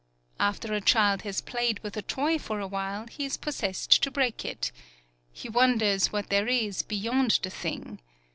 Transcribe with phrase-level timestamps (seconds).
[0.39, 4.09] After a child has played with a toy for a while, he is possessed to
[4.09, 4.71] break it.
[5.31, 7.99] He wonders what there is beyond the thing.